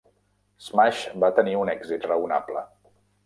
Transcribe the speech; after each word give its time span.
Smash 0.67 1.01
va 1.25 1.29
tenir 1.41 1.53
un 1.65 1.71
èxit 1.75 2.09
raonable. 2.13 2.65